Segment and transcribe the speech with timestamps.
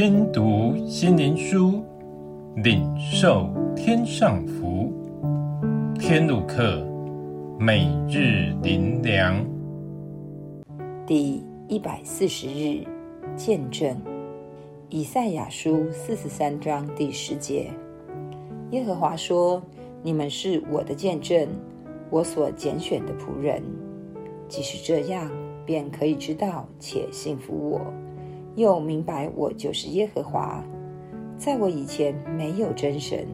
[0.00, 1.82] 听读心灵书，
[2.54, 4.92] 领受天上福。
[5.98, 6.86] 天路客，
[7.58, 9.44] 每日灵粮，
[11.04, 12.86] 第一百四十日
[13.34, 14.00] 见证。
[14.88, 17.68] 以赛亚书四十三章第十节，
[18.70, 19.60] 耶和华说
[20.04, 21.48] ：“你们是我的见证，
[22.08, 23.60] 我所拣选的仆人。
[24.46, 25.28] 即使这样，
[25.66, 27.80] 便可以知道且信服我。”
[28.56, 30.64] 又明白我就是耶和华，
[31.36, 33.26] 在我以前没有真神，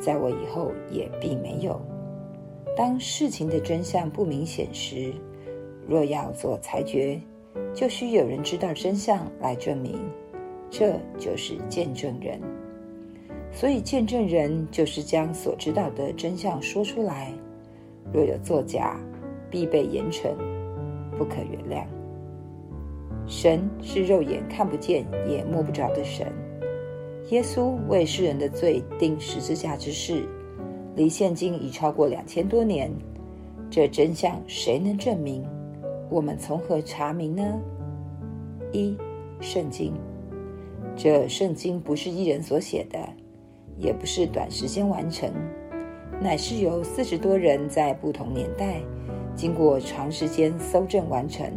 [0.00, 1.80] 在我以后也并没有。
[2.76, 5.12] 当事情的真相不明显时，
[5.86, 7.20] 若要做裁决，
[7.72, 9.98] 就需有人知道真相来证明，
[10.68, 12.40] 这就是见证人。
[13.52, 17.32] 所以见证人就是将所知道的真相说出来，
[18.12, 19.00] 若有作假，
[19.48, 20.34] 必被严惩，
[21.16, 21.86] 不可原谅。
[23.26, 26.26] 神是肉眼看不见也摸不着的神。
[27.30, 30.24] 耶稣为世人的罪钉十字架之事，
[30.94, 32.90] 离现今已超过两千多年。
[33.68, 35.44] 这真相谁能证明？
[36.08, 37.42] 我们从何查明呢？
[38.72, 38.96] 一、
[39.40, 39.92] 圣经。
[40.94, 42.98] 这圣经不是一人所写的，
[43.76, 45.28] 也不是短时间完成，
[46.22, 48.80] 乃是由四十多人在不同年代，
[49.34, 51.50] 经过长时间搜证完成。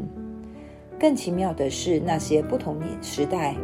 [1.00, 3.56] 更奇妙的是，那些不同年时代、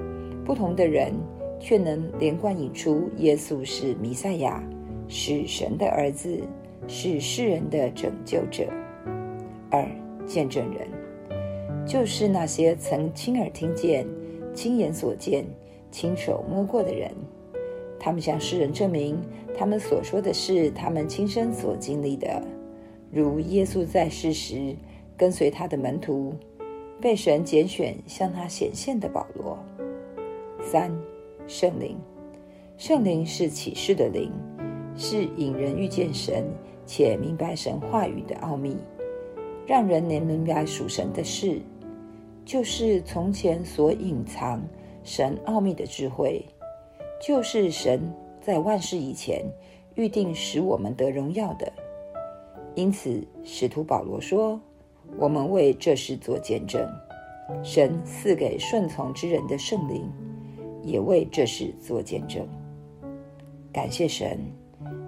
[0.45, 1.11] 不同的人，
[1.59, 4.64] 却能连贯引出耶稣是弥赛亚，
[5.09, 6.39] 是神的儿子，
[6.88, 8.64] 是世人的拯救者。
[9.69, 9.86] 二、
[10.25, 10.88] 见证人，
[11.86, 14.08] 就是那些曾亲耳听见、
[14.53, 15.45] 亲眼所见、
[15.92, 17.11] 亲手摸过的人，
[17.99, 19.20] 他们向世人证明，
[19.58, 22.42] 他们所说的是他们亲身所经历的，
[23.11, 24.73] 如耶稣在世时
[25.17, 26.33] 跟随他的门徒。
[27.01, 29.57] 被神拣选向他显现的保罗。
[30.59, 30.92] 三、
[31.47, 31.97] 圣灵，
[32.77, 34.31] 圣灵是启示的灵，
[34.95, 36.45] 是引人遇见神
[36.86, 38.75] 且明白神话语的奥秘，
[39.67, 41.61] 让人能明白属神的事，
[42.43, 44.61] 就是从前所隐藏
[45.03, 46.43] 神奥秘的智慧，
[47.21, 49.45] 就是神在万事以前
[49.93, 51.71] 预定使我们得荣耀的。
[52.73, 54.59] 因此，使徒保罗说。
[55.17, 56.88] 我们为这事做见证，
[57.64, 60.11] 神赐给顺从之人的圣灵，
[60.83, 62.48] 也为这事做见证。
[63.71, 64.39] 感谢神，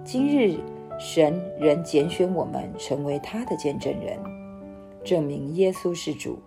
[0.04, 0.58] 今日
[0.98, 4.18] 神仍拣选我们成为他的见证人，
[5.04, 6.38] 证明耶稣是主，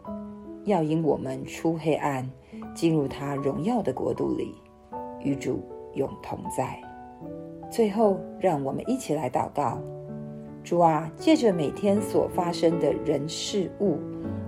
[0.66, 2.30] 要引我们出黑暗，
[2.74, 4.56] 进入他荣耀的国度里，
[5.24, 5.62] 与主
[5.94, 6.80] 永同在。
[7.70, 9.80] 最后，让我们一起来祷告。
[10.64, 13.98] 主啊，借着每天所发生的人事物，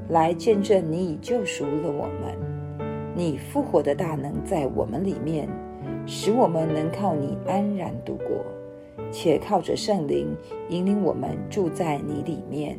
[0.10, 2.38] 来见证你已救赎了我们，
[3.16, 5.50] 你复活的大能在我们里面，
[6.06, 8.46] 使我们能靠你安然度过，
[9.12, 10.36] 且靠着圣灵
[10.70, 12.78] 引领我们住在你里面，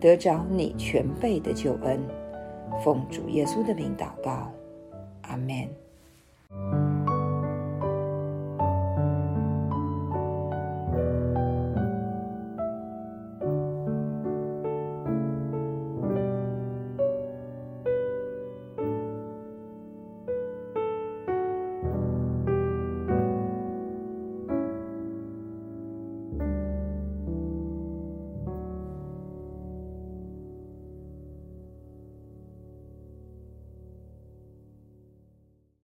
[0.00, 2.00] 得着你全备的救恩。
[2.82, 4.50] 奉主耶稣的名祷告，
[5.22, 6.93] 阿门。